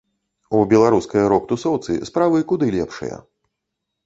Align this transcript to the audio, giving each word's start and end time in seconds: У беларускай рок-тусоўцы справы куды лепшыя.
У 0.59 0.61
беларускай 0.71 1.23
рок-тусоўцы 1.33 1.99
справы 2.11 2.43
куды 2.53 2.71
лепшыя. 2.79 3.23